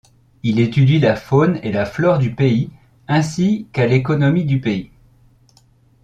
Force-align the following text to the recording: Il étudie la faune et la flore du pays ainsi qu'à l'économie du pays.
Il 0.41 0.59
étudie 0.59 0.97
la 0.97 1.15
faune 1.15 1.59
et 1.61 1.71
la 1.71 1.85
flore 1.85 2.17
du 2.17 2.33
pays 2.33 2.71
ainsi 3.07 3.67
qu'à 3.71 3.85
l'économie 3.85 4.45
du 4.45 4.59
pays. 4.59 4.89